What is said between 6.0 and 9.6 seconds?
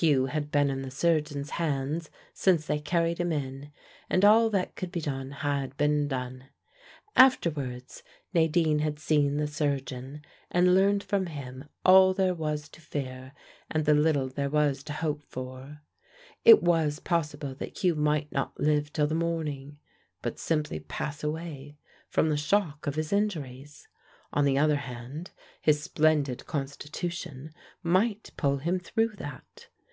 done. Afterwards Nadine had seen the